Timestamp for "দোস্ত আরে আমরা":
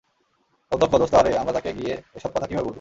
0.95-1.53